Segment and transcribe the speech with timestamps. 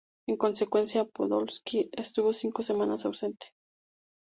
[0.27, 3.49] En consecuencia, Podolski estuvo cinco semanas ausente.